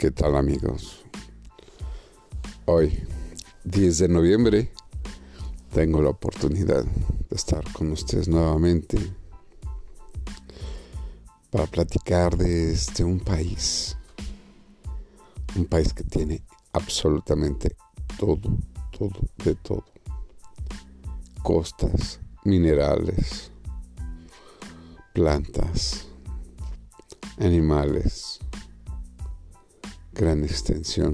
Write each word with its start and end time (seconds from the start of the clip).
¿Qué 0.00 0.10
tal 0.10 0.34
amigos? 0.34 1.04
Hoy, 2.64 3.06
10 3.64 3.98
de 3.98 4.08
noviembre, 4.08 4.72
tengo 5.74 6.00
la 6.00 6.08
oportunidad 6.08 6.86
de 6.86 7.36
estar 7.36 7.62
con 7.74 7.92
ustedes 7.92 8.26
nuevamente 8.26 8.96
para 11.50 11.66
platicar 11.66 12.34
desde 12.34 13.04
un 13.04 13.20
país, 13.20 13.94
un 15.54 15.66
país 15.66 15.92
que 15.92 16.04
tiene 16.04 16.44
absolutamente 16.72 17.76
todo, 18.18 18.56
todo, 18.96 19.20
de 19.44 19.54
todo. 19.56 19.84
Costas, 21.42 22.20
minerales, 22.42 23.52
plantas, 25.12 26.08
animales, 27.36 28.40
gran 30.12 30.44
extensión 30.44 31.12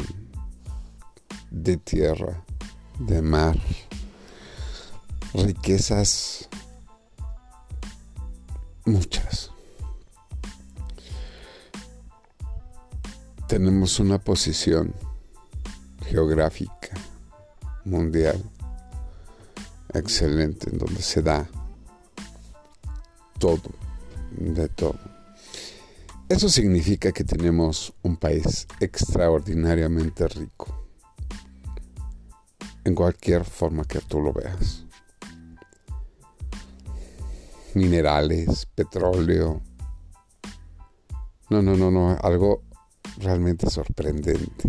de 1.50 1.76
tierra, 1.76 2.44
de 2.98 3.22
mar, 3.22 3.56
riquezas 5.34 6.48
muchas. 8.84 9.50
Tenemos 13.48 14.00
una 14.00 14.18
posición 14.18 14.94
geográfica 16.06 16.96
mundial 17.84 18.42
excelente 19.94 20.70
en 20.70 20.78
donde 20.78 21.02
se 21.02 21.22
da 21.22 21.48
todo, 23.38 23.70
de 24.30 24.68
todo. 24.68 25.15
Eso 26.28 26.48
significa 26.48 27.12
que 27.12 27.22
tenemos 27.22 27.94
un 28.02 28.16
país 28.16 28.66
extraordinariamente 28.80 30.26
rico, 30.26 30.66
en 32.82 32.96
cualquier 32.96 33.44
forma 33.44 33.84
que 33.84 34.00
tú 34.00 34.20
lo 34.20 34.32
veas. 34.32 34.84
Minerales, 37.74 38.66
petróleo. 38.74 39.62
No, 41.48 41.62
no, 41.62 41.76
no, 41.76 41.92
no, 41.92 42.18
algo 42.20 42.64
realmente 43.18 43.70
sorprendente. 43.70 44.68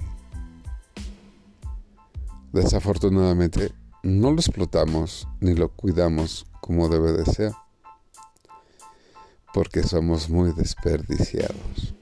Desafortunadamente 2.53 3.73
no 4.03 4.30
lo 4.30 4.39
explotamos 4.39 5.27
ni 5.39 5.55
lo 5.55 5.69
cuidamos 5.69 6.45
como 6.61 6.88
debe 6.88 7.14
de 7.14 7.25
ser 7.25 7.52
porque 9.53 9.83
somos 9.83 10.29
muy 10.29 10.51
desperdiciados. 10.53 11.95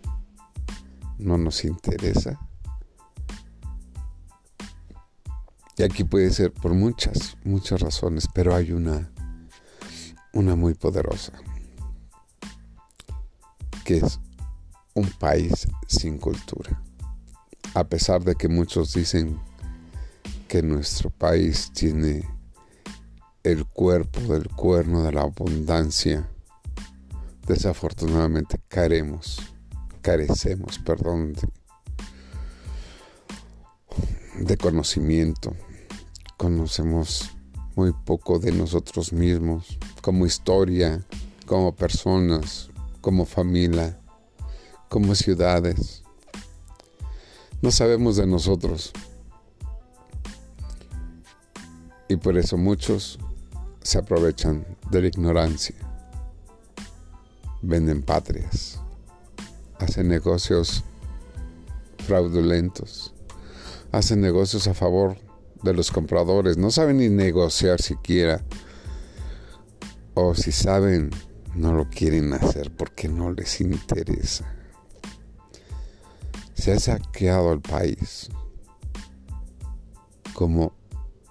No 1.18 1.38
nos 1.38 1.64
interesa. 1.64 2.40
Y 5.78 5.84
aquí 5.84 6.04
puede 6.04 6.32
ser 6.32 6.54
por 6.54 6.74
muchas, 6.74 7.38
muchas 7.44 7.82
razones, 7.82 8.28
pero 8.34 8.56
hay 8.56 8.72
una, 8.72 9.12
una 10.34 10.56
muy 10.56 10.74
poderosa, 10.74 11.34
que 13.84 13.98
es 13.98 14.20
un 14.94 15.10
país 15.10 15.68
sin 15.88 16.18
cultura. 16.18 16.82
A 17.74 17.84
pesar 17.84 18.24
de 18.24 18.36
que 18.36 18.48
muchos 18.48 18.94
dicen 18.94 19.38
que 20.48 20.64
nuestro 20.64 21.10
país 21.10 21.72
tiene 21.74 22.24
el 23.44 23.66
cuerpo 23.66 24.22
del 24.34 24.48
cuerno 24.50 25.04
de 25.04 25.12
la 25.12 25.24
abundancia, 25.24 26.30
desafortunadamente 27.46 28.60
caremos, 28.68 29.40
carecemos, 30.02 30.80
perdón, 30.80 31.34
de, 34.40 34.58
conocimiento. 34.58 35.56
Conocemos 36.38 37.30
muy 37.76 37.94
poco 38.06 38.40
de 38.40 38.52
nosotros 38.52 39.14
mismos, 39.14 39.78
como 40.02 40.26
historia, 40.26 41.06
como 41.46 41.76
personas, 41.76 42.70
como 43.02 43.26
familia, 43.26 44.00
como 44.90 45.14
ciudades. 45.14 46.04
No 47.62 47.72
sabemos 47.72 48.16
de 48.18 48.26
nosotros. 48.26 48.92
Y 52.08 52.18
por 52.18 52.38
eso 52.38 52.58
muchos 52.58 53.18
se 53.82 53.98
aprovechan 53.98 54.66
de 54.92 55.02
la 55.02 55.08
ignorancia 55.08 55.85
venden 57.66 58.04
patrias, 58.04 58.80
hacen 59.80 60.08
negocios 60.08 60.84
fraudulentos, 62.06 63.14
hacen 63.92 64.22
negocios 64.22 64.68
a 64.68 64.74
favor 64.74 65.18
de 65.64 65.74
los 65.74 65.92
compradores, 65.92 66.58
no 66.58 66.70
saben 66.70 66.98
ni 66.98 67.10
negociar 67.10 67.82
siquiera, 67.82 68.44
o 70.14 70.36
si 70.36 70.52
saben, 70.52 71.10
no 71.56 71.74
lo 71.74 71.90
quieren 71.90 72.34
hacer 72.34 72.72
porque 72.76 73.08
no 73.08 73.32
les 73.32 73.60
interesa. 73.62 74.46
Se 76.54 76.72
ha 76.72 76.80
saqueado 76.80 77.52
el 77.54 77.62
país 77.62 78.30
como 80.34 80.74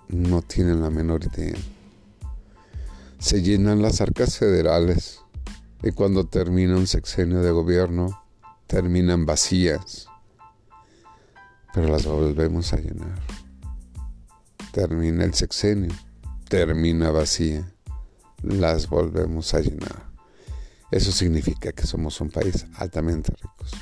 no 0.09 0.43
tienen 0.43 0.83
la 0.83 0.91
menor 0.91 1.25
idea. 1.25 1.57
Se 3.19 3.43
llenan 3.43 3.83
las 3.83 4.01
arcas 4.01 4.37
federales 4.39 5.24
y 5.85 5.93
cuando 5.93 6.27
termina 6.27 6.77
un 6.77 6.87
sexenio 6.87 7.43
de 7.43 7.51
gobierno, 7.51 8.25
terminan 8.67 9.27
vacías, 9.27 10.09
pero 11.75 11.89
las 11.89 12.07
volvemos 12.07 12.73
a 12.73 12.79
llenar. 12.79 13.21
Termina 14.73 15.25
el 15.25 15.35
sexenio, 15.35 15.95
termina 16.49 17.11
vacía, 17.11 17.71
las 18.43 18.89
volvemos 18.89 19.53
a 19.53 19.61
llenar. 19.61 20.09
Eso 20.91 21.13
significa 21.13 21.71
que 21.73 21.87
somos 21.87 22.19
un 22.23 22.31
país 22.31 22.65
altamente 22.77 23.35
ricos, 23.43 23.73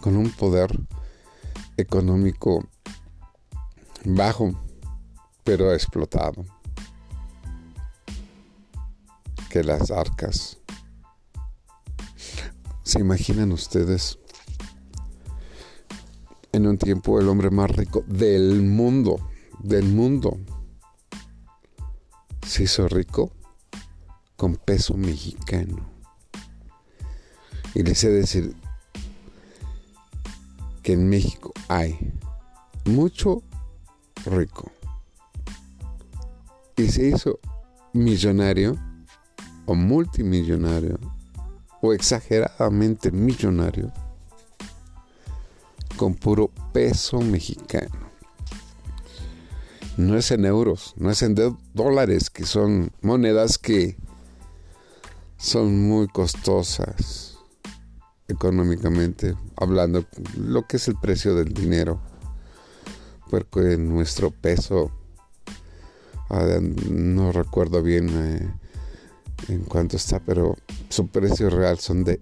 con 0.00 0.16
un 0.16 0.30
poder 0.30 0.76
económico 1.76 2.68
bajo, 4.04 4.60
pero 5.44 5.72
explotado, 5.72 6.44
que 9.48 9.62
las 9.62 9.92
arcas 9.92 10.58
¿Se 12.96 13.02
imaginan 13.02 13.52
ustedes 13.52 14.18
en 16.50 16.66
un 16.66 16.78
tiempo 16.78 17.20
el 17.20 17.28
hombre 17.28 17.50
más 17.50 17.70
rico 17.70 18.02
del 18.06 18.62
mundo, 18.62 19.20
del 19.58 19.84
mundo, 19.84 20.38
se 22.46 22.62
hizo 22.62 22.88
rico 22.88 23.30
con 24.34 24.56
peso 24.56 24.94
mexicano? 24.94 25.76
Y 27.74 27.82
les 27.82 28.02
he 28.02 28.08
de 28.08 28.20
decir 28.20 28.56
que 30.82 30.94
en 30.94 31.06
México 31.06 31.52
hay 31.68 32.14
mucho 32.86 33.42
rico. 34.24 34.72
Y 36.78 36.88
se 36.88 37.08
hizo 37.08 37.40
millonario 37.92 38.74
o 39.66 39.74
multimillonario 39.74 40.98
o 41.82 41.92
exageradamente 41.92 43.10
millonario 43.10 43.92
con 45.96 46.14
puro 46.14 46.50
peso 46.72 47.20
mexicano. 47.20 48.06
No 49.96 50.16
es 50.16 50.30
en 50.30 50.44
euros, 50.44 50.92
no 50.96 51.10
es 51.10 51.22
en 51.22 51.34
dólares, 51.72 52.28
que 52.28 52.44
son 52.44 52.92
monedas 53.00 53.56
que 53.56 53.96
son 55.38 55.88
muy 55.88 56.06
costosas 56.08 57.38
económicamente 58.28 59.36
hablando, 59.56 60.04
lo 60.36 60.66
que 60.66 60.76
es 60.76 60.88
el 60.88 60.96
precio 60.96 61.34
del 61.34 61.54
dinero. 61.54 62.00
Porque 63.30 63.76
nuestro 63.76 64.30
peso, 64.30 64.92
ah, 66.30 66.58
no 66.60 67.32
recuerdo 67.32 67.82
bien, 67.82 68.08
eh, 68.10 68.54
en 69.48 69.62
cuanto 69.64 69.96
está, 69.96 70.20
pero 70.20 70.56
su 70.88 71.08
precio 71.08 71.50
real 71.50 71.78
son 71.78 72.04
de 72.04 72.20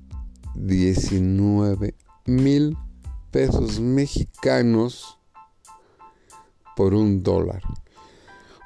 19 0.55 1.95
mil 2.27 2.77
pesos 3.31 3.81
mexicanos 3.81 5.19
por 6.77 6.95
un 6.95 7.23
dólar. 7.23 7.63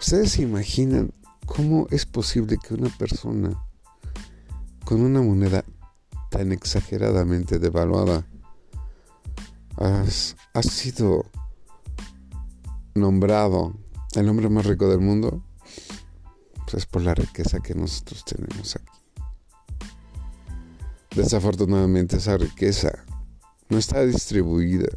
¿Ustedes 0.00 0.33
se 0.33 0.43
imaginan 0.43 1.12
cómo 1.47 1.87
es 1.91 2.06
posible 2.06 2.59
que 2.59 2.75
una 2.75 2.89
persona 2.91 3.65
con 4.85 5.00
una 5.00 5.23
moneda 5.23 5.65
tan 6.31 6.53
exageradamente 6.53 7.59
devaluada 7.59 8.27
ha 9.77 10.62
sido 10.62 11.25
nombrado 12.95 13.75
el 14.15 14.29
hombre 14.29 14.49
más 14.49 14.67
rico 14.67 14.89
del 14.89 15.00
mundo? 15.00 15.43
Pues 16.70 16.82
es 16.82 16.87
por 16.87 17.00
la 17.00 17.15
riqueza 17.15 17.61
que 17.61 17.75
nosotros 17.75 18.26
tenemos 18.26 18.76
aquí. 18.76 19.00
Desafortunadamente 21.17 22.19
esa 22.19 22.37
riqueza 22.37 23.06
no 23.70 23.79
está 23.79 24.05
distribuida. 24.05 24.88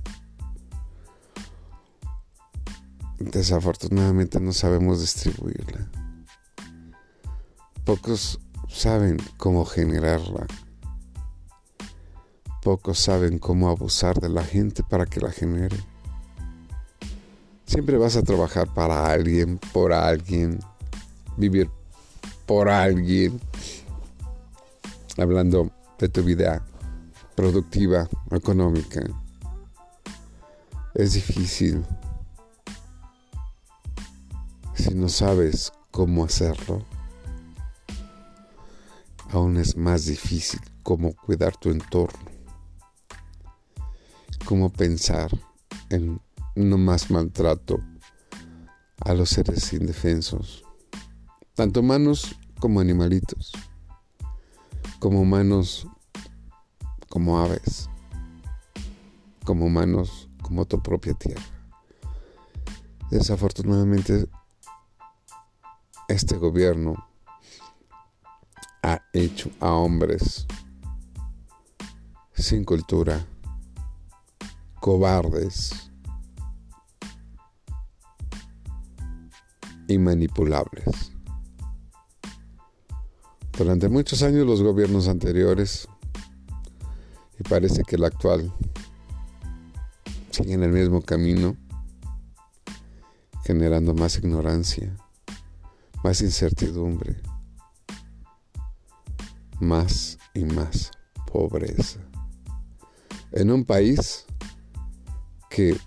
Desafortunadamente 3.19 4.41
no 4.41 4.51
sabemos 4.51 5.00
distribuirla. 5.00 5.89
Pocos 7.85 8.41
saben 8.67 9.15
cómo 9.38 9.63
generarla. 9.63 10.47
Pocos 12.63 13.00
saben 13.00 13.39
cómo 13.39 13.69
abusar 13.69 14.19
de 14.19 14.27
la 14.27 14.44
gente 14.44 14.83
para 14.83 15.06
que 15.06 15.21
la 15.21 15.31
genere. 15.31 15.77
Siempre 17.65 17.97
vas 17.97 18.17
a 18.17 18.24
trabajar 18.24 18.74
para 18.74 19.09
alguien, 19.09 19.57
por 19.71 19.94
alguien, 19.94 20.59
vivir 21.37 21.69
por 22.45 22.69
alguien. 22.69 23.39
Hablando 25.17 25.71
de 25.99 26.09
tu 26.09 26.23
vida 26.23 26.65
productiva, 27.35 28.07
económica. 28.31 29.01
Es 30.93 31.13
difícil 31.13 31.83
si 34.75 34.93
no 34.93 35.09
sabes 35.09 35.71
cómo 35.91 36.25
hacerlo. 36.25 36.85
Aún 39.31 39.57
es 39.57 39.77
más 39.77 40.05
difícil 40.05 40.59
cómo 40.83 41.15
cuidar 41.15 41.55
tu 41.55 41.69
entorno, 41.69 42.19
cómo 44.45 44.69
pensar 44.69 45.31
en 45.89 46.19
no 46.55 46.77
más 46.77 47.09
maltrato 47.09 47.79
a 48.99 49.13
los 49.13 49.29
seres 49.29 49.71
indefensos, 49.71 50.63
tanto 51.61 51.81
humanos 51.81 52.35
como 52.59 52.79
animalitos, 52.79 53.51
como 54.97 55.21
humanos 55.21 55.85
como 57.07 57.37
aves, 57.37 57.87
como 59.45 59.67
humanos, 59.67 60.27
como 60.41 60.65
tu 60.65 60.81
propia 60.81 61.13
tierra. 61.13 61.43
Desafortunadamente, 63.11 64.27
este 66.07 66.35
gobierno 66.37 66.95
ha 68.81 68.99
hecho 69.13 69.51
a 69.59 69.71
hombres 69.71 70.47
sin 72.33 72.63
cultura, 72.63 73.23
cobardes 74.79 75.91
y 79.87 79.99
manipulables. 79.99 81.11
Durante 83.61 83.89
muchos 83.89 84.23
años 84.23 84.47
los 84.47 84.63
gobiernos 84.63 85.07
anteriores 85.07 85.87
y 87.39 87.43
parece 87.43 87.83
que 87.83 87.95
el 87.95 88.05
actual 88.05 88.51
sigue 90.31 90.53
en 90.53 90.63
el 90.63 90.71
mismo 90.71 91.03
camino, 91.03 91.55
generando 93.43 93.93
más 93.93 94.17
ignorancia, 94.17 94.97
más 96.03 96.21
incertidumbre, 96.21 97.21
más 99.59 100.17
y 100.33 100.43
más 100.43 100.89
pobreza. 101.31 101.99
En 103.31 103.51
un 103.51 103.63
país 103.63 104.25
que 105.51 105.77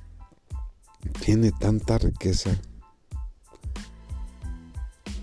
tiene 1.24 1.50
tanta 1.50 1.98
riqueza 1.98 2.56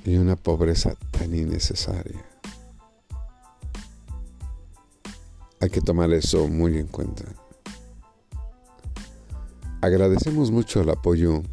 y 0.03 0.17
una 0.17 0.35
pobreza 0.35 0.95
tan 1.11 1.33
innecesaria. 1.33 2.30
Hay 5.61 5.69
que 5.69 5.79
tomar 5.79 6.11
eso 6.11 6.47
muy 6.47 6.79
en 6.79 6.87
cuenta. 6.87 7.23
Agradecemos 9.79 10.49
mucho 10.49 10.81
el 10.81 10.89
apoyo 10.89 11.43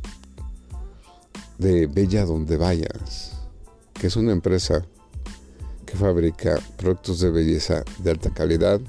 de 1.58 1.87
Bella 1.87 2.25
Donde 2.25 2.56
Vayas, 2.56 3.34
que 3.93 4.06
es 4.06 4.16
una 4.16 4.32
empresa 4.32 4.82
que 5.84 5.94
fabrica 5.94 6.58
productos 6.78 7.20
de 7.20 7.31
belleza 7.31 7.84
de 7.99 8.10
alta 8.10 8.31
calidad. 8.31 8.81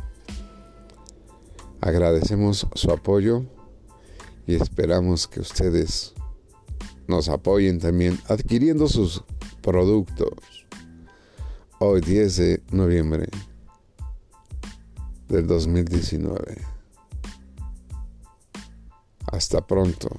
Agradecemos 1.81 2.65
su 2.73 2.89
apoyo 2.89 3.43
y 4.47 4.55
esperamos 4.55 5.27
que 5.27 5.41
ustedes 5.41 6.13
nos 7.09 7.27
apoyen 7.27 7.79
también 7.79 8.17
adquiriendo 8.29 8.87
sus 8.87 9.25
productos. 9.61 10.65
Hoy 11.79 11.99
10 11.99 12.37
de 12.37 12.63
noviembre 12.71 13.27
del 15.29 15.47
2019. 15.47 16.57
Hasta 19.31 19.65
pronto. 19.65 20.09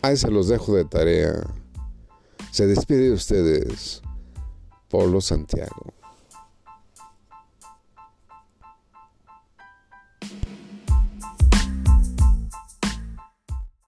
Ahí 0.00 0.16
se 0.16 0.30
los 0.30 0.48
dejo 0.48 0.74
de 0.74 0.84
tarea. 0.84 1.34
Se 2.50 2.66
despide 2.66 3.08
de 3.08 3.12
ustedes, 3.12 4.02
Polo 4.88 5.20
Santiago. 5.20 5.94